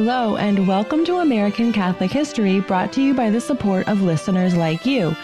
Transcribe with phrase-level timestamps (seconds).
[0.00, 4.54] Hello, and welcome to American Catholic History, brought to you by the support of listeners
[4.54, 5.16] like you.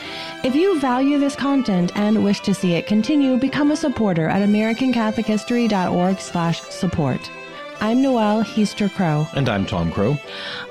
[0.43, 4.43] If you value this content and wish to see it continue, become a supporter at
[4.43, 7.30] americanCatholicHistory.org/support.
[7.80, 9.27] I'm Noelle Heaster Crowe.
[9.34, 10.16] And I'm Tom Crowe.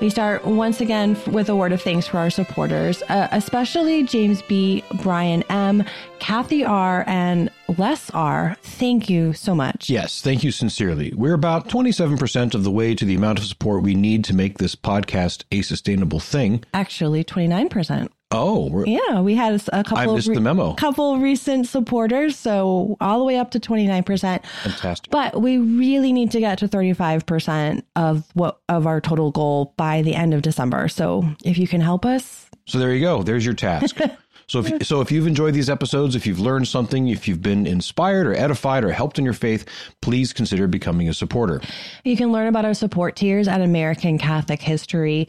[0.00, 4.42] We start once again with a word of thanks for our supporters, uh, especially James
[4.42, 5.84] B., Brian M.,
[6.18, 8.56] Kathy R., and Les R.
[8.62, 9.88] Thank you so much.
[9.88, 11.12] Yes, thank you sincerely.
[11.14, 14.58] We're about 27% of the way to the amount of support we need to make
[14.58, 16.64] this podcast a sustainable thing.
[16.72, 18.08] Actually, 29%.
[18.30, 19.98] Oh, yeah, we had a couple.
[19.98, 20.74] I missed re- the memo.
[20.74, 24.44] Couple recent supporters, so all the way up to twenty nine percent.
[24.64, 25.10] Fantastic.
[25.10, 29.30] But we really need to get to thirty five percent of what of our total
[29.30, 30.88] goal by the end of December.
[30.88, 33.22] So if you can help us, so there you go.
[33.22, 33.98] There's your task.
[34.46, 37.66] So if so if you've enjoyed these episodes, if you've learned something, if you've been
[37.66, 39.64] inspired or edified or helped in your faith,
[40.02, 41.62] please consider becoming a supporter.
[42.04, 45.28] You can learn about our support tiers at American Catholic History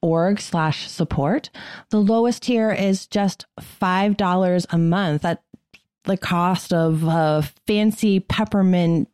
[0.00, 1.50] org slash support.
[1.90, 5.42] The lowest tier is just five dollars a month at
[6.04, 9.08] the cost of a fancy peppermint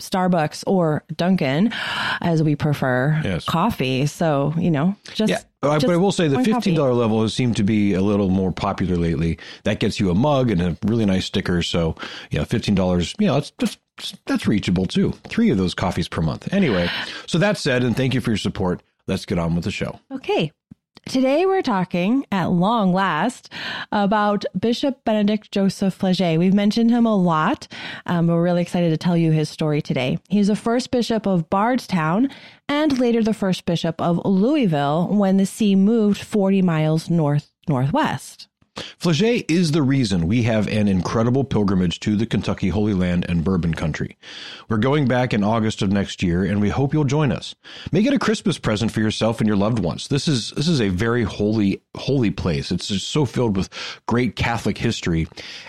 [0.00, 1.72] Starbucks or Dunkin',
[2.20, 3.44] as we prefer, yes.
[3.46, 4.06] coffee.
[4.06, 5.40] So you know, just yeah.
[5.62, 8.28] Just but I will say the fifteen dollar level has seemed to be a little
[8.28, 9.38] more popular lately.
[9.64, 11.62] That gets you a mug and a really nice sticker.
[11.62, 11.96] So
[12.30, 13.14] yeah, fifteen dollars.
[13.18, 13.78] You know, it's just
[14.26, 15.12] that's reachable too.
[15.24, 16.52] Three of those coffees per month.
[16.52, 16.88] Anyway,
[17.26, 20.00] so that said, and thank you for your support let's get on with the show.
[20.10, 20.52] Okay.
[21.08, 23.52] Today we're talking at long last
[23.92, 26.36] about Bishop Benedict Joseph Flaget.
[26.36, 27.68] We've mentioned him a lot,
[28.06, 30.18] um, we're really excited to tell you his story today.
[30.28, 32.28] He's the first bishop of Bardstown
[32.68, 38.48] and later the first bishop of Louisville when the see moved 40 miles north northwest.
[38.98, 43.44] Flaget is the reason we have an incredible pilgrimage to the Kentucky Holy Land and
[43.44, 44.16] Bourbon Country.
[44.68, 47.54] We're going back in August of next year, and we hope you'll join us.
[47.92, 50.08] Make it a Christmas present for yourself and your loved ones.
[50.08, 52.70] This is this is a very holy holy place.
[52.70, 53.68] It's just so filled with
[54.06, 55.28] great Catholic history,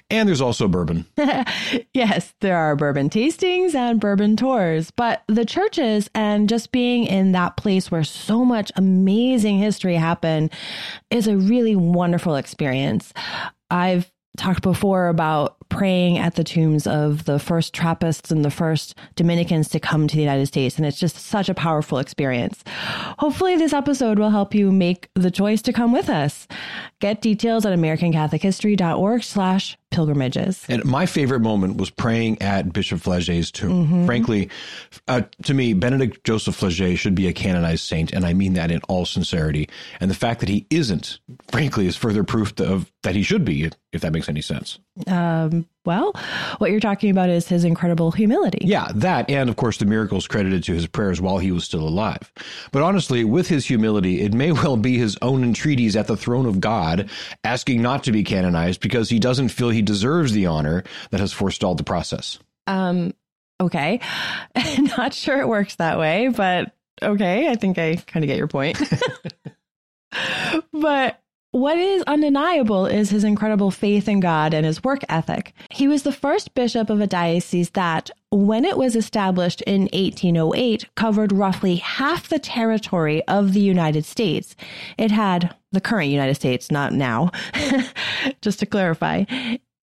[0.10, 1.06] and there's also bourbon.
[1.94, 7.34] yes, there are bourbon tastings and bourbon tours, but the churches and just being in
[7.34, 10.52] that place where so much amazing history happened
[11.12, 12.97] is a really wonderful experience.
[13.70, 18.96] I've talked before about praying at the tombs of the first Trappists and the first
[19.16, 20.78] Dominicans to come to the United States.
[20.78, 22.64] And it's just such a powerful experience.
[23.20, 26.48] Hopefully, this episode will help you make the choice to come with us.
[27.00, 30.66] Get details at AmericanCatholicHistory.org slash pilgrimages.
[30.68, 33.86] And my favorite moment was praying at Bishop Flaget's tomb.
[33.86, 34.06] Mm-hmm.
[34.06, 34.50] Frankly,
[35.08, 38.72] uh, to me, Benedict Joseph Flaget should be a canonized saint, and I mean that
[38.72, 39.70] in all sincerity.
[40.00, 41.20] And the fact that he isn't,
[41.52, 44.80] frankly, is further proof of that he should be, if that makes any sense.
[45.08, 45.57] Um,
[45.88, 46.12] well,
[46.58, 48.60] what you're talking about is his incredible humility.
[48.62, 51.88] Yeah, that, and of course, the miracles credited to his prayers while he was still
[51.88, 52.30] alive.
[52.74, 56.46] But honestly, with his humility, it may well be his own entreaties at the throne
[56.46, 57.10] of God
[57.46, 61.32] asking not to be canonized because he doesn't feel he deserves the honor that has
[61.32, 62.38] forestalled the process.
[62.68, 63.14] Um,
[63.62, 64.02] okay.
[64.98, 67.50] not sure it works that way, but okay.
[67.50, 68.78] I think I kind of get your point.
[70.74, 75.54] but what is undeniable is his incredible faith in God and his work ethic.
[75.72, 80.86] He was the first bishop of a diocese that, when it was established in 1808,
[80.96, 84.56] covered roughly half the territory of the United States.
[84.98, 87.32] It had the current United States, not now,
[88.42, 89.24] just to clarify.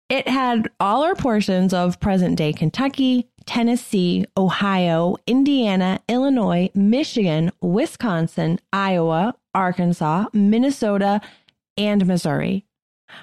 [0.10, 8.60] It had all or portions of present day Kentucky, Tennessee, Ohio, Indiana, Illinois, Michigan, Wisconsin,
[8.74, 11.22] Iowa, Arkansas, Minnesota,
[11.86, 12.66] and Missouri.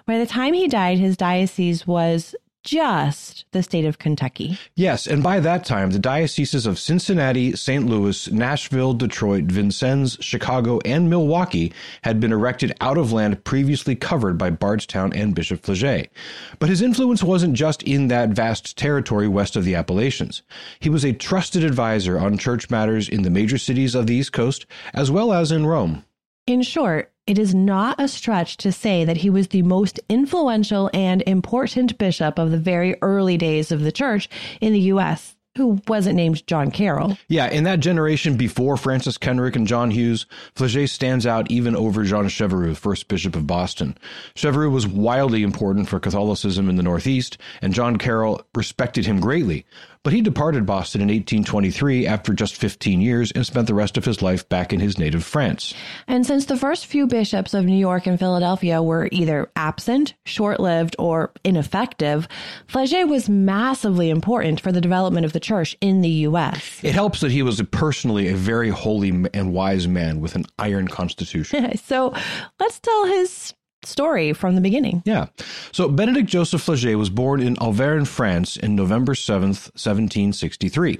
[0.06, 4.58] By the time he died, his diocese was just the state of Kentucky.
[4.74, 7.86] Yes, and by that time, the dioceses of Cincinnati, St.
[7.86, 14.36] Louis, Nashville, Detroit, Vincennes, Chicago, and Milwaukee had been erected out of land previously covered
[14.36, 16.10] by Bardstown and Bishop Flaget.
[16.58, 20.42] But his influence wasn't just in that vast territory west of the Appalachians.
[20.80, 24.32] He was a trusted advisor on church matters in the major cities of the East
[24.32, 26.04] Coast, as well as in Rome.
[26.48, 30.88] In short, it is not a stretch to say that he was the most influential
[30.94, 34.30] and important bishop of the very early days of the church
[34.62, 37.18] in the U.S who wasn't named John Carroll.
[37.26, 40.24] Yeah, in that generation before Francis Kenrick and John Hughes,
[40.54, 43.98] Flaget stands out even over Jean Cheverus, first bishop of Boston.
[44.36, 49.66] Cheverus was wildly important for Catholicism in the Northeast, and John Carroll respected him greatly.
[50.02, 54.04] But he departed Boston in 1823 after just 15 years and spent the rest of
[54.04, 55.74] his life back in his native France.
[56.06, 60.60] And since the first few bishops of New York and Philadelphia were either absent, short
[60.60, 62.28] lived, or ineffective,
[62.66, 66.80] Flaget was massively important for the development of the church in the U.S.
[66.82, 70.88] It helps that he was personally a very holy and wise man with an iron
[70.88, 71.76] constitution.
[71.84, 72.14] so
[72.58, 73.54] let's tell his
[73.88, 75.02] story from the beginning.
[75.04, 75.26] Yeah.
[75.72, 80.98] So Benedict Joseph Flaget was born in Auvergne, France in November 7th, 1763.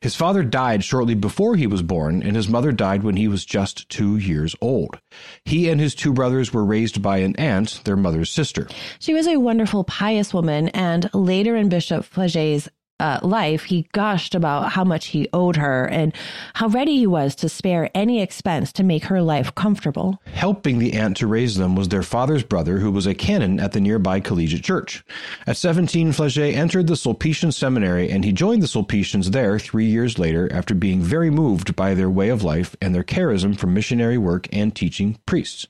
[0.00, 3.44] His father died shortly before he was born, and his mother died when he was
[3.44, 4.98] just two years old.
[5.44, 8.68] He and his two brothers were raised by an aunt, their mother's sister.
[8.98, 12.68] She was a wonderful, pious woman, and later in Bishop Flaget's
[13.04, 16.14] uh, life, he gushed about how much he owed her and
[16.54, 20.18] how ready he was to spare any expense to make her life comfortable.
[20.32, 23.72] Helping the aunt to raise them was their father's brother, who was a canon at
[23.72, 25.04] the nearby collegiate church.
[25.46, 30.18] At 17, Flaget entered the Sulpician seminary and he joined the Sulpicians there three years
[30.18, 34.16] later after being very moved by their way of life and their charism for missionary
[34.16, 35.66] work and teaching priests.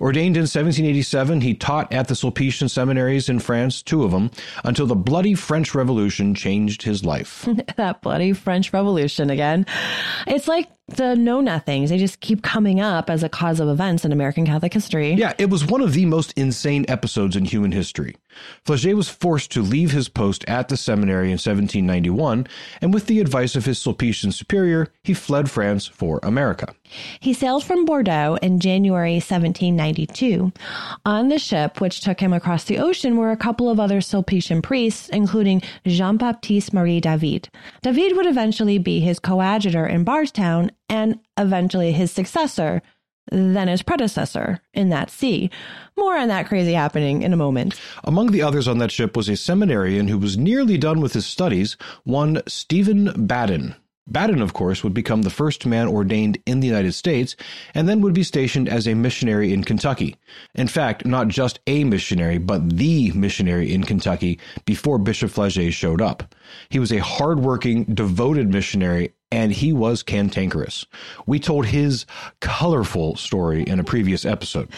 [0.00, 4.30] Ordained in 1787, he taught at the Sulpician seminaries in France, two of them,
[4.62, 7.48] until the bloody French Revolution changed his life.
[7.76, 9.66] that bloody French Revolution again.
[10.26, 11.90] It's like the know nothings.
[11.90, 15.12] They just keep coming up as a cause of events in American Catholic history.
[15.12, 18.16] Yeah, it was one of the most insane episodes in human history.
[18.64, 22.46] Flaget was forced to leave his post at the seminary in 1791,
[22.80, 26.74] and with the advice of his Sulpician superior, he fled France for America.
[27.20, 30.52] He sailed from Bordeaux in January 1792.
[31.04, 34.62] On the ship, which took him across the ocean, were a couple of other Sulpician
[34.62, 37.48] priests, including Jean Baptiste Marie David.
[37.82, 42.82] David would eventually be his coadjutor in Bardstown and eventually his successor,
[43.30, 45.50] then his predecessor in that see.
[45.96, 47.78] More on that crazy happening in a moment.
[48.04, 51.26] Among the others on that ship was a seminarian who was nearly done with his
[51.26, 53.74] studies, one Stephen Badin.
[54.10, 57.36] Badin, of course, would become the first man ordained in the United States
[57.74, 60.16] and then would be stationed as a missionary in Kentucky.
[60.54, 66.00] In fact, not just a missionary, but the missionary in Kentucky before Bishop Flaget showed
[66.00, 66.34] up.
[66.70, 70.86] He was a hardworking, devoted missionary and he was cantankerous.
[71.26, 72.06] We told his
[72.40, 74.68] colorful story in a previous episode.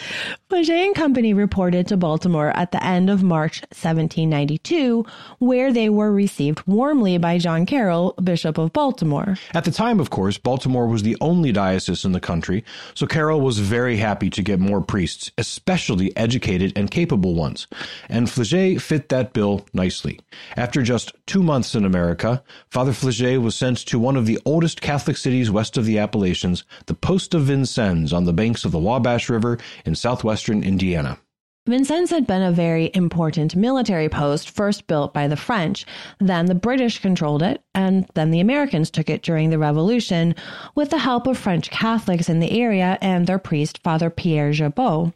[0.49, 5.05] Flaget and Company reported to Baltimore at the end of March 1792,
[5.39, 9.37] where they were received warmly by John Carroll, Bishop of Baltimore.
[9.53, 13.39] At the time, of course, Baltimore was the only diocese in the country, so Carroll
[13.39, 17.67] was very happy to get more priests, especially educated and capable ones.
[18.09, 20.19] And Flaget fit that bill nicely.
[20.57, 24.81] After just two months in America, Father Flaget was sent to one of the oldest
[24.81, 28.79] Catholic cities west of the Appalachians, the Post of Vincennes on the banks of the
[28.79, 31.19] Wabash River in southwestern Indiana.
[31.67, 35.85] Vincennes had been a very important military post first built by the French.
[36.17, 40.33] Then the British controlled it, and then the Americans took it during the Revolution
[40.73, 45.13] with the help of French Catholics in the area and their priest, Father Pierre Gibault.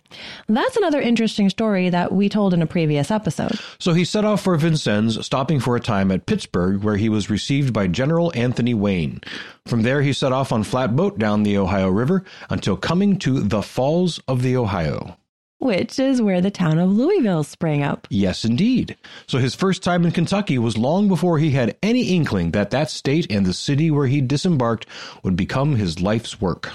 [0.48, 3.60] That's another interesting story that we told in a previous episode.
[3.80, 7.28] So he set off for Vincennes, stopping for a time at Pittsburgh, where he was
[7.28, 9.20] received by General Anthony Wayne.
[9.66, 13.64] From there, he set off on flatboat down the Ohio River until coming to the
[13.64, 15.18] Falls of the Ohio
[15.60, 18.08] which is where the town of Louisville sprang up.
[18.10, 18.96] Yes, indeed.
[19.28, 22.90] So his first time in Kentucky was long before he had any inkling that that
[22.90, 24.86] state and the city where he disembarked
[25.24, 26.72] would become his life's work.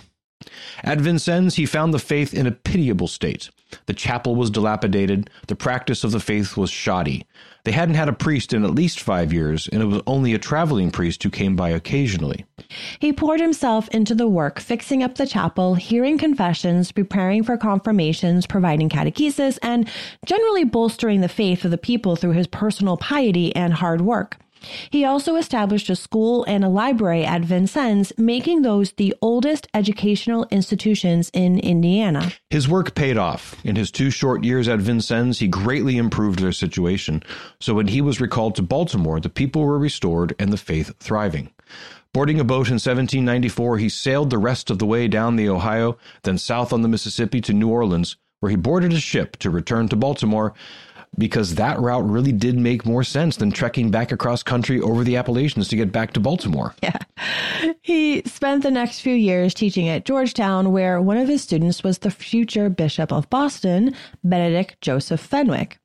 [0.83, 3.51] At Vincennes, he found the faith in a pitiable state.
[3.87, 7.25] The chapel was dilapidated, the practice of the faith was shoddy.
[7.65, 10.39] They hadn't had a priest in at least five years, and it was only a
[10.39, 12.47] traveling priest who came by occasionally.
[12.99, 18.47] He poured himself into the work, fixing up the chapel, hearing confessions, preparing for confirmations,
[18.47, 19.89] providing catechesis, and
[20.25, 24.39] generally bolstering the faith of the people through his personal piety and hard work.
[24.91, 30.47] He also established a school and a library at Vincennes, making those the oldest educational
[30.51, 32.33] institutions in Indiana.
[32.51, 33.57] His work paid off.
[33.65, 37.23] In his two short years at Vincennes, he greatly improved their situation.
[37.61, 41.51] So when he was recalled to Baltimore, the people were restored and the faith thriving.
[42.13, 45.97] Boarding a boat in 1794, he sailed the rest of the way down the Ohio,
[46.25, 49.87] then south on the Mississippi to New Orleans, where he boarded a ship to return
[49.89, 50.53] to Baltimore
[51.19, 55.17] because that route really did make more sense than trekking back across country over the
[55.17, 56.75] Appalachians to get back to Baltimore.
[56.83, 56.97] Yeah.
[57.83, 61.99] He spent the next few years teaching at Georgetown, where one of his students was
[61.99, 65.79] the future Bishop of Boston, Benedict Joseph Fenwick.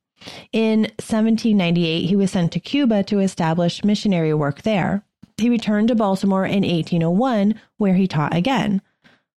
[0.52, 5.04] In 1798, he was sent to Cuba to establish missionary work there.
[5.36, 8.80] He returned to Baltimore in 1801, where he taught again.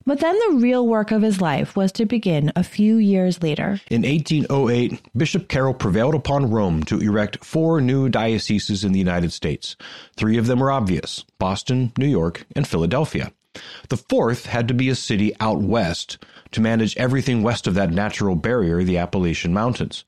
[0.10, 3.80] But then the real work of his life was to begin a few years later.
[3.92, 9.32] In 1808, Bishop Carroll prevailed upon Rome to erect four new dioceses in the United
[9.32, 9.75] States.
[10.18, 13.32] Three of them were obvious Boston, New York, and Philadelphia.
[13.89, 16.18] The fourth had to be a city out west
[16.54, 20.06] to manage everything west of that natural barrier, the Appalachian Mountains.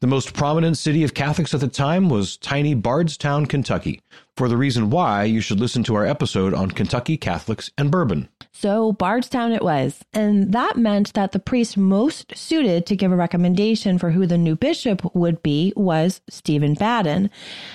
[0.00, 4.00] The most prominent city of Catholics at the time was tiny Bardstown, Kentucky,
[4.36, 8.28] For the reason why, you should listen to our episode on Kentucky Catholics and bourbon.
[8.54, 13.16] So Bardstown it was, and that meant that the priest most suited to give a
[13.16, 17.28] recommendation for who the new bishop would be was Stephen Badin,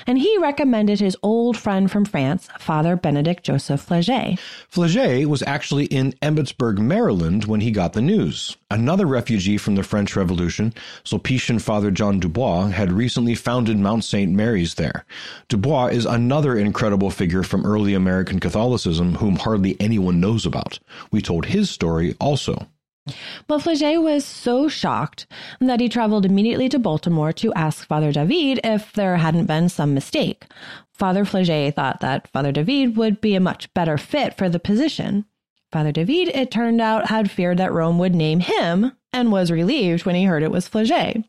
[0.06, 4.40] and he recommended his old friend from France, Father Benedict Joseph Flaget.
[4.70, 8.56] Flaget was actually in Emmitsburg, Maryland when he got the news.
[8.70, 10.74] Another refugee from the French Revolution,
[11.04, 14.32] Sulpician Father John Dubois, had recently founded Mount St.
[14.32, 15.06] Mary's there.
[15.50, 20.80] Dubois is another incredible figure from early American Catholicism whom hardly anyone knows about.
[21.12, 22.68] We told his story also.
[23.48, 25.28] But Flaget was so shocked
[25.60, 29.94] that he traveled immediately to Baltimore to ask Father David if there hadn't been some
[29.94, 30.46] mistake.
[30.92, 35.26] Father Flaget thought that Father David would be a much better fit for the position.
[35.72, 40.06] Father David, it turned out, had feared that Rome would name him and was relieved
[40.06, 41.24] when he heard it was Flaget.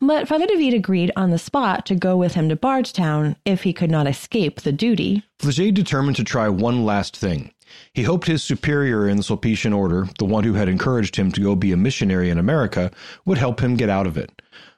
[0.00, 3.72] But Father David agreed on the spot to go with him to Bardstown if he
[3.72, 5.24] could not escape the duty.
[5.38, 7.52] Flaget determined to try one last thing.
[7.92, 11.40] He hoped his superior in the Sulpician order, the one who had encouraged him to
[11.40, 12.90] go be a missionary in America,
[13.24, 14.30] would help him get out of it.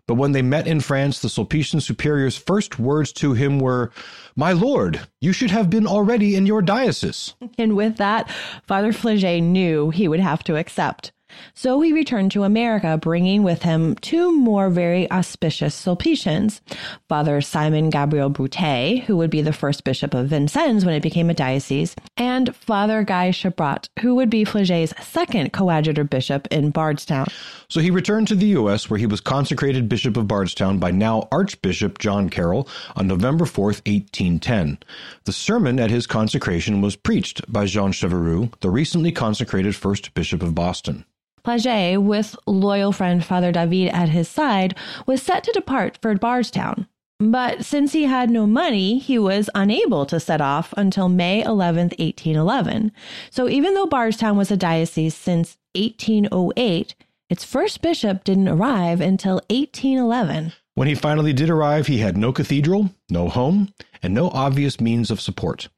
[0.07, 3.91] But when they met in France, the Sulpician superior's first words to him were,
[4.37, 7.35] My lord, you should have been already in your diocese.
[7.59, 8.31] And with that,
[8.67, 11.11] Father Flaget knew he would have to accept.
[11.55, 16.61] So he returned to America, bringing with him two more very auspicious Sulpicians
[17.09, 21.31] Father Simon Gabriel Bruté, who would be the first bishop of Vincennes when it became
[21.31, 27.27] a diocese, and Father Guy Chabrat, who would be Flaget's second coadjutor bishop in Bardstown.
[27.69, 31.29] So he returned to the U.S., where he was consecrated Bishop of Bardstown by now
[31.33, 34.79] Archbishop John Carroll on November 4th, 1810.
[35.25, 40.43] The sermon at his consecration was preached by Jean Cheverus, the recently consecrated first Bishop
[40.43, 41.05] of Boston.
[41.47, 44.77] Flaget, with loyal friend Father David at his side,
[45.07, 46.89] was set to depart for Bardstown.
[47.21, 51.91] But since he had no money, he was unable to set off until May 11,
[51.99, 52.91] 1811.
[53.31, 56.97] So even though Bardstown was a diocese since 1808,
[57.31, 60.53] its first bishop didn't arrive until 1811.
[60.75, 63.73] When he finally did arrive, he had no cathedral, no home,
[64.03, 65.69] and no obvious means of support.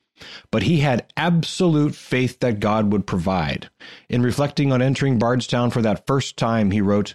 [0.50, 3.68] But he had absolute faith that God would provide.
[4.08, 7.14] In reflecting on entering Bardstown for that first time, he wrote,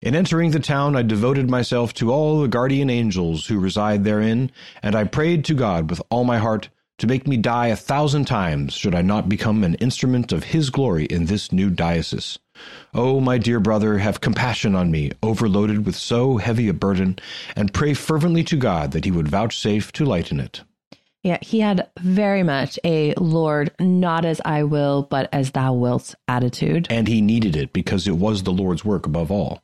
[0.00, 4.52] in entering the town, I devoted myself to all the guardian angels who reside therein,
[4.80, 6.68] and I prayed to God with all my heart
[6.98, 10.70] to make me die a thousand times should I not become an instrument of his
[10.70, 12.38] glory in this new diocese.
[12.92, 17.18] Oh, my dear brother, have compassion on me, overloaded with so heavy a burden,
[17.56, 20.62] and pray fervently to God that he would vouchsafe to lighten it.
[21.28, 26.14] Yeah, he had very much a Lord, not as I will, but as thou wilt
[26.26, 26.86] attitude.
[26.88, 29.62] And he needed it because it was the Lord's work above all.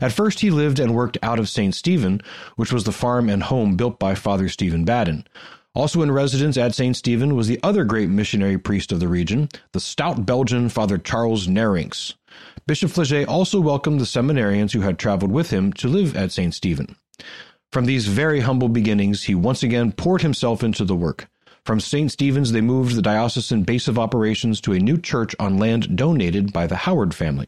[0.00, 1.74] At first, he lived and worked out of St.
[1.74, 2.20] Stephen,
[2.54, 5.26] which was the farm and home built by Father Stephen Badin.
[5.74, 6.96] Also in residence at St.
[6.96, 11.48] Stephen was the other great missionary priest of the region, the stout Belgian Father Charles
[11.48, 12.14] Nerinckx.
[12.68, 16.54] Bishop Flaget also welcomed the seminarians who had traveled with him to live at St.
[16.54, 16.94] Stephen.
[17.72, 21.28] From these very humble beginnings, he once again poured himself into the work.
[21.70, 22.10] From St.
[22.10, 26.52] Stephen's, they moved the diocesan base of operations to a new church on land donated
[26.52, 27.46] by the Howard family.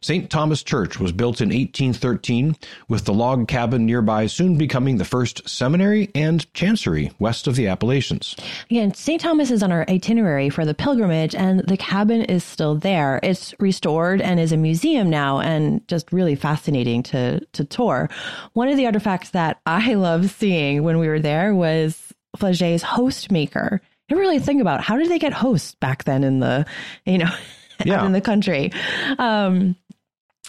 [0.00, 0.28] St.
[0.28, 2.56] Thomas Church was built in 1813,
[2.88, 7.68] with the log cabin nearby soon becoming the first seminary and chancery west of the
[7.68, 8.34] Appalachians.
[8.72, 9.20] Again, St.
[9.20, 13.20] Thomas is on our itinerary for the pilgrimage, and the cabin is still there.
[13.22, 18.10] It's restored and is a museum now, and just really fascinating to, to tour.
[18.54, 23.30] One of the artifacts that I love seeing when we were there was Flaget's host
[23.30, 23.80] maker.
[24.10, 26.66] I really think about how did they get hosts back then in the,
[27.04, 27.30] you know,
[27.84, 28.04] yeah.
[28.04, 28.72] in the country.
[29.18, 29.76] Um,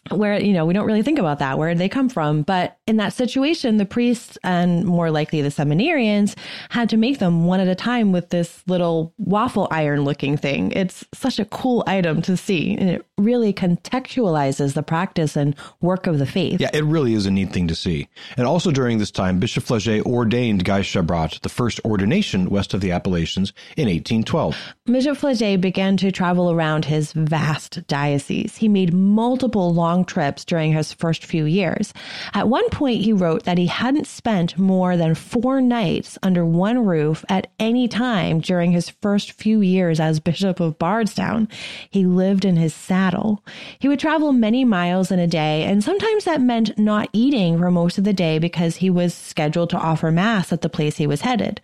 [0.10, 2.42] where you know we don't really think about that where they come from.
[2.42, 6.36] But in that situation the priests and more likely the seminarians
[6.70, 10.72] had to make them one at a time with this little waffle iron looking thing.
[10.72, 16.08] It's such a cool item to see and it really contextualizes the practice and work
[16.08, 16.60] of the faith.
[16.60, 18.08] Yeah it really is a neat thing to see.
[18.38, 22.82] And also during this time bishop flaget ordained guy chabrat the first ordination west of
[22.82, 28.58] the appalachians in 1812 bishop flaget began to travel around his vast diocese.
[28.58, 31.94] He made multiple long long trips during his first few years.
[32.34, 36.86] At one point, he wrote that he hadn't spent more than four nights under one
[36.86, 41.50] roof at any time during his first few years as Bishop of Bardstown.
[41.90, 43.44] He lived in his saddle.
[43.80, 47.70] He would travel many miles in a day, and sometimes that meant not eating for
[47.70, 51.08] most of the day because he was scheduled to offer Mass at the place he
[51.08, 51.60] was headed.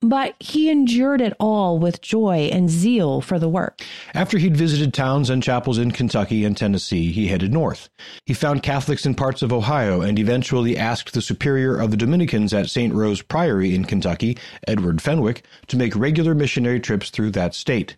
[0.00, 3.80] But he endured it all with joy and zeal for the work.
[4.14, 7.88] After he'd visited towns and chapels in Kentucky and Tennessee, he headed north.
[8.24, 12.54] He found Catholics in parts of Ohio and eventually asked the superior of the Dominicans
[12.54, 12.94] at St.
[12.94, 17.96] Rose Priory in Kentucky, Edward Fenwick, to make regular missionary trips through that state.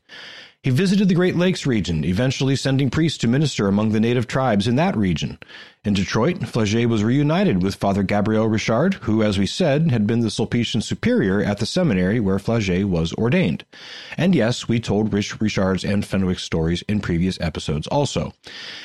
[0.63, 4.69] He visited the Great Lakes region, eventually sending priests to minister among the native tribes
[4.69, 5.39] in that region.
[5.87, 10.21] In Detroit, Flaget was reunited with Father Gabriel Richard, who, as we said, had been
[10.21, 13.65] the Sulpician superior at the seminary where Flaget was ordained.
[14.19, 18.35] And yes, we told Rich Richard's and Fenwick's stories in previous episodes also.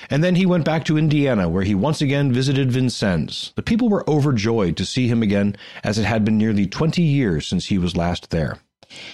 [0.10, 3.51] And then he went back to Indiana, where he once again visited Vincennes.
[3.58, 7.46] The people were overjoyed to see him again, as it had been nearly 20 years
[7.46, 8.60] since he was last there.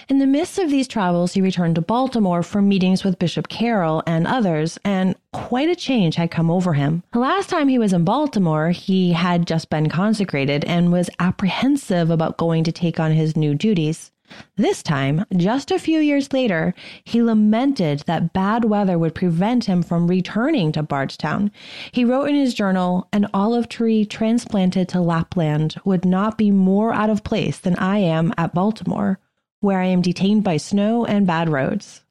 [0.08, 4.02] In the midst of these travels, he returned to Baltimore for meetings with Bishop Carroll
[4.06, 7.02] and others, and quite a change had come over him.
[7.12, 12.10] The last time he was in Baltimore, he had just been consecrated and was apprehensive
[12.10, 14.10] about going to take on his new duties.
[14.56, 16.74] This time, just a few years later,
[17.04, 21.50] he lamented that bad weather would prevent him from returning to Bardstown.
[21.90, 26.92] He wrote in his journal, An olive tree transplanted to Lapland would not be more
[26.92, 29.18] out of place than I am at Baltimore
[29.62, 32.02] where I am detained by snow and bad roads.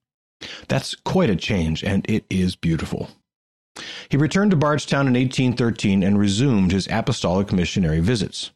[0.68, 3.10] That's quite a change, and it is beautiful.
[4.10, 8.52] He returned to Bardstown in 1813 and resumed his apostolic missionary visits.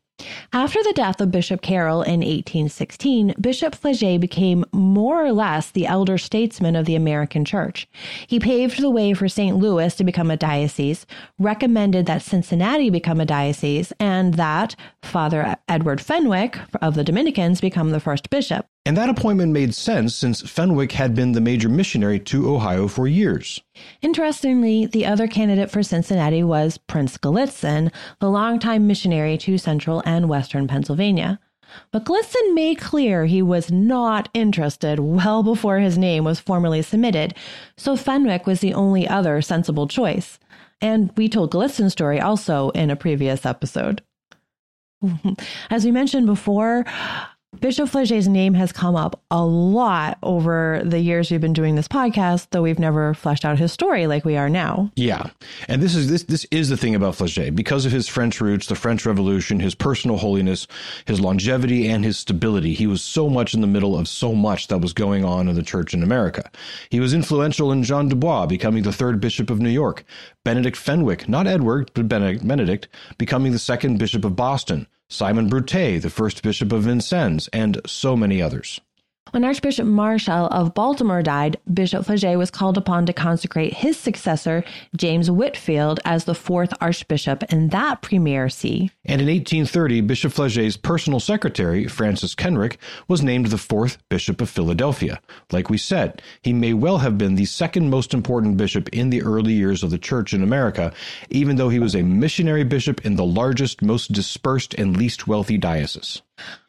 [0.54, 5.88] After the death of Bishop Carroll in 1816, Bishop Flaget became more or less the
[5.88, 7.88] elder statesman of the American Church.
[8.26, 9.58] He paved the way for St.
[9.58, 11.06] Louis to become a diocese,
[11.38, 17.90] recommended that Cincinnati become a diocese, and that Father Edward Fenwick of the Dominicans become
[17.90, 18.68] the first bishop.
[18.88, 23.08] And that appointment made sense since Fenwick had been the major missionary to Ohio for
[23.08, 23.60] years.
[24.04, 30.30] Interestingly, the other candidate for Cincinnati was Prince Gallitzin, the longtime missionary to central and
[30.30, 31.40] western Pennsylvania.
[31.92, 37.34] But Gallitzin made clear he was not interested well before his name was formally submitted,
[37.76, 40.38] so Fenwick was the only other sensible choice.
[40.80, 44.04] And we told Gallitzin's story also in a previous episode.
[45.72, 46.86] As we mentioned before,
[47.60, 51.88] Bishop Flaget's name has come up a lot over the years we've been doing this
[51.88, 54.92] podcast, though we've never fleshed out his story like we are now.
[54.96, 55.30] Yeah.
[55.68, 57.56] And this is this this is the thing about Flaget.
[57.56, 60.68] Because of his French roots, the French Revolution, his personal holiness,
[61.06, 64.68] his longevity and his stability, he was so much in the middle of so much
[64.68, 66.50] that was going on in the church in America.
[66.90, 70.04] He was influential in John Dubois becoming the third bishop of New York,
[70.44, 72.88] Benedict Fenwick, not Edward, but Benedict,
[73.18, 74.88] becoming the second bishop of Boston.
[75.10, 78.82] Simon Brute, the first bishop of Vincennes, and so many others.
[79.36, 84.64] When Archbishop Marshall of Baltimore died, Bishop Flaget was called upon to consecrate his successor,
[84.96, 88.92] James Whitfield, as the fourth archbishop in that premier see.
[89.04, 92.78] And in 1830, Bishop Flaget's personal secretary, Francis Kenrick,
[93.10, 95.20] was named the fourth bishop of Philadelphia.
[95.52, 99.22] Like we said, he may well have been the second most important bishop in the
[99.22, 100.94] early years of the church in America,
[101.30, 105.58] even though he was a missionary bishop in the largest, most dispersed, and least wealthy
[105.58, 106.22] diocese.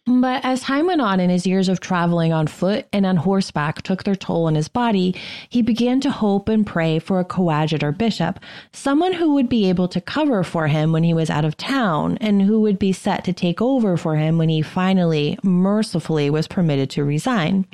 [0.09, 3.83] But as time went on and his years of traveling on foot and on horseback
[3.83, 5.16] took their toll on his body,
[5.48, 8.38] he began to hope and pray for a coadjutor bishop,
[8.72, 12.18] someone who would be able to cover for him when he was out of town
[12.20, 16.46] and who would be set to take over for him when he finally, mercifully, was
[16.46, 17.66] permitted to resign.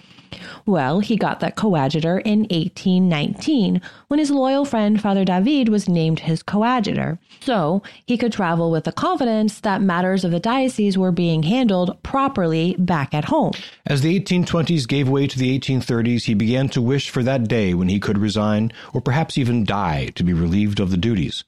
[0.66, 6.20] Well, he got that coadjutor in 1819 when his loyal friend Father David was named
[6.20, 7.18] his coadjutor.
[7.40, 12.02] So he could travel with the confidence that matters of the diocese were being handled
[12.02, 13.52] properly back at home.
[13.86, 17.74] As the 1820s gave way to the 1830s, he began to wish for that day
[17.74, 21.44] when he could resign or perhaps even die to be relieved of the duties.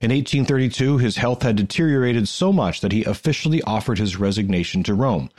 [0.00, 4.94] In 1832, his health had deteriorated so much that he officially offered his resignation to
[4.94, 5.30] Rome.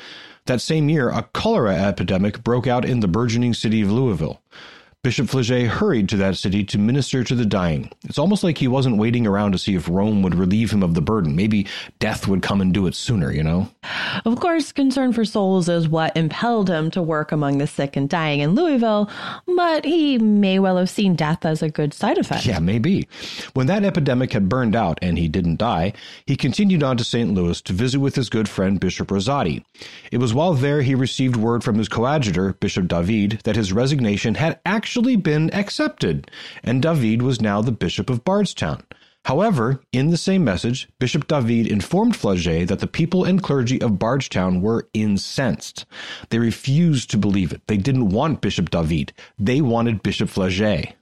[0.46, 4.42] That same year, a cholera epidemic broke out in the burgeoning city of Louisville.
[5.04, 7.92] Bishop Flaget hurried to that city to minister to the dying.
[8.06, 10.94] It's almost like he wasn't waiting around to see if Rome would relieve him of
[10.94, 11.36] the burden.
[11.36, 11.68] Maybe
[12.00, 13.70] death would come and do it sooner, you know?
[14.24, 18.08] Of course, concern for souls is what impelled him to work among the sick and
[18.08, 19.10] dying in Louisville,
[19.46, 22.46] but he may well have seen death as a good side effect.
[22.46, 23.10] Yeah, maybe.
[23.56, 25.92] When that epidemic had burned out and he didn't die,
[26.26, 27.34] he continued on to St.
[27.34, 29.66] Louis to visit with his good friend Bishop Rosati.
[30.14, 34.36] It was while there he received word from his coadjutor, Bishop David, that his resignation
[34.36, 36.30] had actually actually been accepted,
[36.64, 38.84] and David was now the Bishop of Bardstown.
[39.26, 43.98] However, in the same message, Bishop David informed Flaget that the people and clergy of
[43.98, 45.86] Bardstown were incensed.
[46.30, 47.64] They refused to believe it.
[47.66, 49.14] They didn't want Bishop David.
[49.40, 50.94] They wanted Bishop Flaget.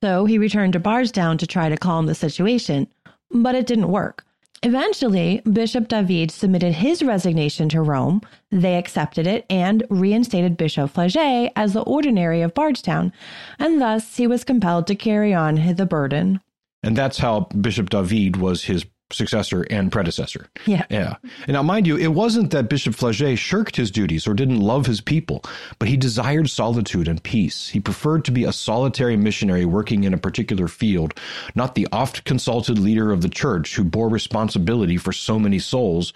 [0.00, 2.86] So he returned to Bardstown to try to calm the situation,
[3.32, 4.24] but it didn't work.
[4.62, 8.20] Eventually, Bishop David submitted his resignation to Rome.
[8.50, 13.10] They accepted it and reinstated Bishop Flaget as the ordinary of Bardstown,
[13.58, 16.40] and thus he was compelled to carry on the burden.
[16.82, 20.48] And that's how Bishop David was his successor and predecessor.
[20.66, 20.84] Yeah.
[20.90, 21.16] Yeah.
[21.46, 24.86] And now, mind you, it wasn't that Bishop Flaget shirked his duties or didn't love
[24.86, 25.42] his people,
[25.78, 27.68] but he desired solitude and peace.
[27.68, 31.14] He preferred to be a solitary missionary working in a particular field,
[31.54, 36.12] not the oft consulted leader of the church who bore responsibility for so many souls,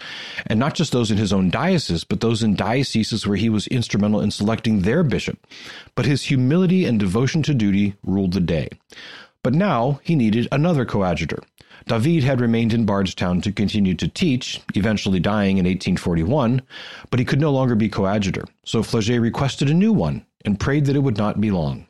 [0.47, 3.67] and not just those in his own diocese, but those in dioceses where he was
[3.67, 5.45] instrumental in selecting their bishop.
[5.95, 8.69] But his humility and devotion to duty ruled the day.
[9.43, 11.43] But now he needed another coadjutor.
[11.87, 16.61] David had remained in Bardstown to continue to teach, eventually dying in 1841,
[17.11, 20.85] but he could no longer be coadjutor, so Flaget requested a new one and prayed
[20.85, 21.87] that it would not be long.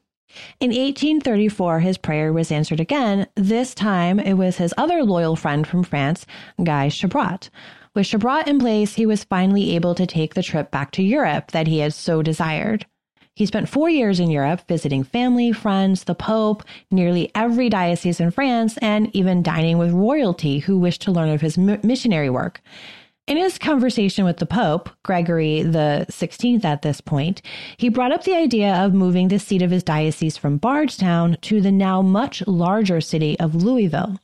[0.59, 3.25] In 1834, his prayer was answered again.
[3.35, 6.25] This time, it was his other loyal friend from France,
[6.61, 7.49] Guy Chabrat.
[7.93, 11.51] With Chabrat in place, he was finally able to take the trip back to Europe
[11.51, 12.85] that he had so desired.
[13.35, 18.31] He spent four years in Europe visiting family, friends, the Pope, nearly every diocese in
[18.31, 22.61] France, and even dining with royalty who wished to learn of his missionary work.
[23.27, 27.41] In his conversation with the Pope, Gregory the 16th at this point,
[27.75, 31.59] he brought up the idea of moving the seat of his diocese from Bardstown to
[31.59, 34.17] the now much larger city of Louisville.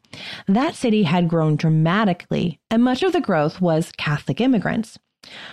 [0.47, 4.97] That city had grown dramatically, and much of the growth was Catholic immigrants.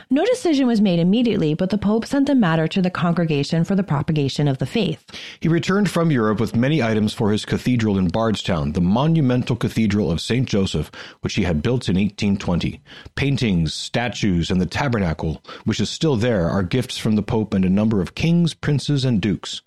[0.09, 3.74] No decision was made immediately, but the Pope sent the matter to the Congregation for
[3.74, 5.04] the Propagation of the Faith.
[5.40, 10.11] He returned from Europe with many items for his cathedral in Bardstown, the monumental Cathedral
[10.11, 10.48] of St.
[10.48, 12.81] Joseph, which he had built in 1820.
[13.14, 17.66] Paintings, statues, and the tabernacle, which is still there, are gifts from the Pope and
[17.66, 19.61] a number of kings, princes, and dukes.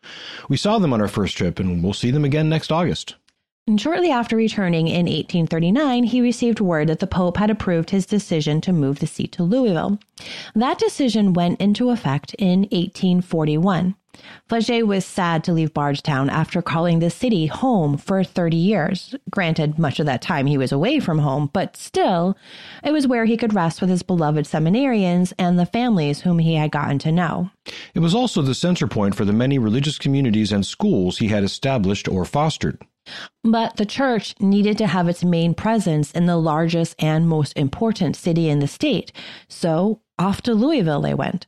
[0.50, 3.16] We saw them on our first trip, and we'll see them again next August.
[3.72, 8.06] And shortly after returning in 1839, he received word that the Pope had approved his
[8.06, 9.98] decision to move the seat to Louisville.
[10.54, 13.96] That decision went into effect in 1841.
[14.50, 19.16] Flaget was sad to leave Bardstown after calling the city home for 30 years.
[19.30, 22.36] Granted, much of that time he was away from home, but still,
[22.84, 26.56] it was where he could rest with his beloved seminarians and the families whom he
[26.56, 27.50] had gotten to know.
[27.96, 31.46] It was also the center point for the many religious communities and schools he had
[31.46, 32.78] established or fostered.
[33.44, 38.16] But the church needed to have its main presence in the largest and most important
[38.16, 39.12] city in the state,
[39.48, 41.48] so off to Louisville they went.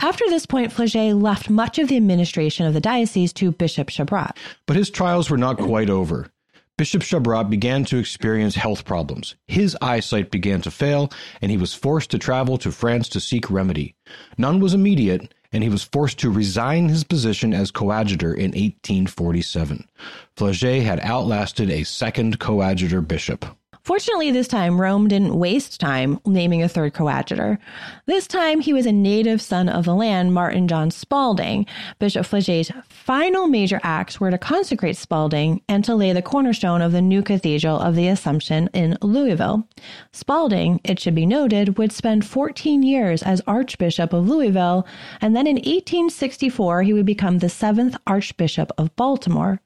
[0.00, 4.36] After this point, Flaget left much of the administration of the diocese to Bishop Chabrat.
[4.66, 6.30] But his trials were not quite over.
[6.76, 9.36] Bishop Chabrat began to experience health problems.
[9.46, 13.48] His eyesight began to fail, and he was forced to travel to France to seek
[13.48, 13.94] remedy.
[14.38, 19.88] None was immediate, and he was forced to resign his position as coadjutor in 1847.
[20.36, 23.46] Flaget had outlasted a second coadjutor bishop.
[23.84, 27.58] Fortunately, this time, Rome didn't waste time naming a third coadjutor.
[28.06, 31.66] This time, he was a native son of the land, Martin John Spalding.
[31.98, 36.92] Bishop Flaget's final major acts were to consecrate Spalding and to lay the cornerstone of
[36.92, 39.68] the new Cathedral of the Assumption in Louisville.
[40.12, 44.86] Spalding, it should be noted, would spend 14 years as Archbishop of Louisville,
[45.20, 49.60] and then in 1864, he would become the seventh Archbishop of Baltimore.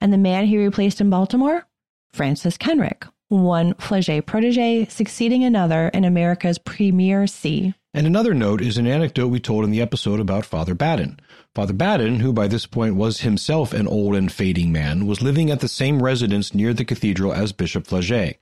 [0.00, 1.66] And the man he replaced in Baltimore?
[2.10, 7.74] Francis Kenrick, one Flaget protege succeeding another in America's premier see.
[7.94, 11.18] And another note is an anecdote we told in the episode about Father Badin.
[11.54, 15.50] Father Badin, who by this point was himself an old and fading man, was living
[15.50, 18.38] at the same residence near the cathedral as Bishop Flaget.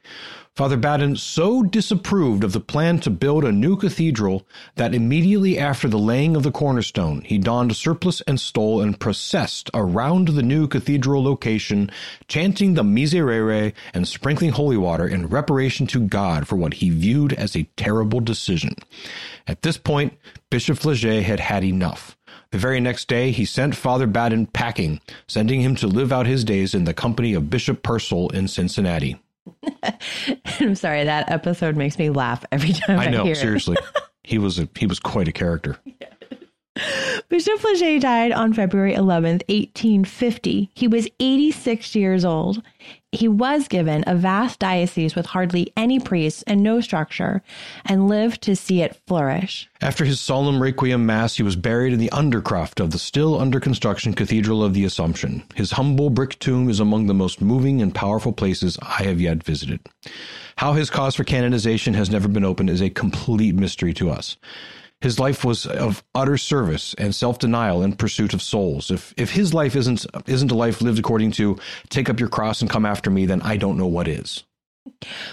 [0.56, 5.86] Father Badin so disapproved of the plan to build a new cathedral that immediately after
[5.86, 10.42] the laying of the cornerstone, he donned a surplice and stole and processed around the
[10.42, 11.90] new cathedral location,
[12.26, 17.34] chanting the Miserere and sprinkling holy water in reparation to God for what he viewed
[17.34, 18.76] as a terrible decision.
[19.46, 20.14] At this point,
[20.48, 22.16] Bishop Flaget had had enough.
[22.50, 26.44] The very next day, he sent Father Badin packing, sending him to live out his
[26.44, 29.18] days in the company of Bishop Purcell in Cincinnati.
[30.60, 33.76] I'm sorry, that episode makes me laugh every time I, I know, seriously.
[34.24, 35.78] he was a he was quite a character.
[37.28, 40.70] Bishop Flaget died on February 11th, 1850.
[40.74, 42.62] He was 86 years old.
[43.16, 47.42] He was given a vast diocese with hardly any priests and no structure,
[47.86, 49.70] and lived to see it flourish.
[49.80, 53.58] After his solemn requiem mass, he was buried in the undercroft of the still under
[53.58, 55.42] construction Cathedral of the Assumption.
[55.54, 59.42] His humble brick tomb is among the most moving and powerful places I have yet
[59.42, 59.80] visited.
[60.56, 64.36] How his cause for canonization has never been opened is a complete mystery to us.
[65.02, 68.90] His life was of utter service and self-denial in pursuit of souls.
[68.90, 71.58] If if his life isn't isn't a life lived according to
[71.90, 74.44] take up your cross and come after me, then I don't know what is.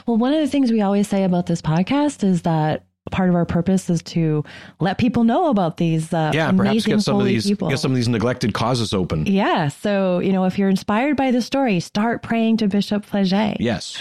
[0.06, 3.36] Well, one of the things we always say about this podcast is that part of
[3.36, 4.43] our purpose is to
[4.80, 7.69] let people know about these uh, Yeah, perhaps get some of these people.
[7.69, 9.26] get some of these neglected causes open.
[9.28, 13.58] yeah, so you know, if you're inspired by the story, start praying to Bishop Flaget.
[13.62, 13.97] Yes.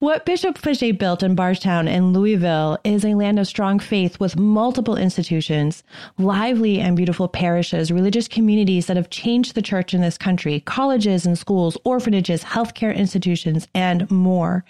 [0.00, 4.38] What Bishop Flaget built in Bardstown and Louisville is a land of strong faith with
[4.38, 5.82] multiple institutions,
[6.18, 11.26] lively and beautiful parishes, religious communities that have changed the church in this country, colleges
[11.26, 14.64] and schools, orphanages, healthcare institutions, and more.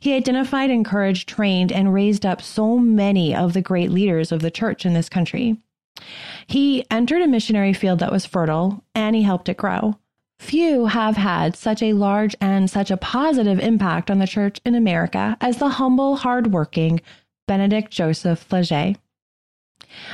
[0.00, 4.50] He identified, encouraged, trained, and raised up so many of the great leaders of the
[4.50, 5.58] church in this country.
[6.48, 9.94] He entered a missionary field that was fertile, and he helped it grow.
[10.42, 14.74] Few have had such a large and such a positive impact on the church in
[14.74, 17.00] America as the humble, hardworking
[17.46, 18.98] Benedict Joseph Flaget.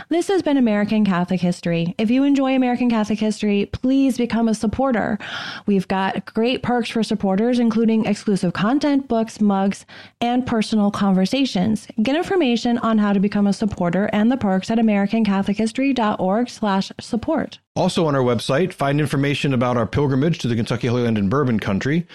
[0.08, 1.94] This has been American Catholic History.
[1.98, 5.18] If you enjoy American Catholic History, please become a supporter.
[5.66, 9.86] We've got great perks for supporters, including exclusive content, books, mugs,
[10.20, 11.86] and personal conversations.
[12.02, 17.58] Get information on how to become a supporter and the perks at americancatholichistory.org slash support.
[17.76, 21.30] Also on our website, find information about our pilgrimage to the Kentucky Holy Land and
[21.30, 22.06] Bourbon Country.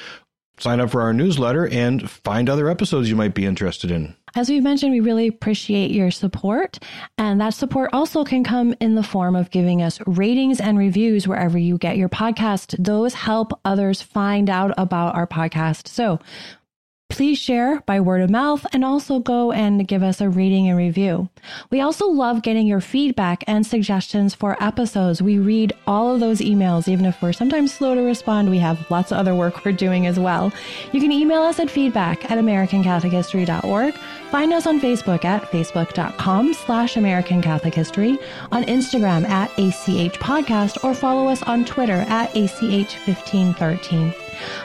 [0.59, 4.15] Sign up for our newsletter and find other episodes you might be interested in.
[4.35, 6.79] As we've mentioned, we really appreciate your support.
[7.19, 11.27] And that support also can come in the form of giving us ratings and reviews
[11.27, 12.75] wherever you get your podcast.
[12.83, 15.87] Those help others find out about our podcast.
[15.87, 16.19] So
[17.13, 20.75] please share by word of mouth and also go and give us a rating and
[20.75, 21.29] review.
[21.69, 25.21] We also love getting your feedback and suggestions for episodes.
[25.21, 28.49] We read all of those emails, even if we're sometimes slow to respond.
[28.49, 30.51] We have lots of other work we're doing as well.
[30.91, 33.93] You can email us at feedback at americancatholichistory.org.
[34.33, 38.17] Find us on Facebook at facebook.com slash American Catholic History,
[38.51, 44.15] on Instagram at ACH Podcast, or follow us on Twitter at ACH1513.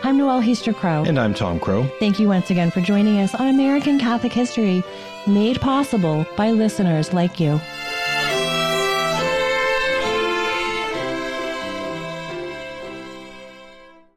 [0.04, 1.04] I'm Noelle Heaster Crowe.
[1.04, 1.86] And I'm Tom Crowe.
[2.00, 4.82] Thank you once again for joining us on American Catholic History,
[5.26, 7.60] made possible by listeners like you.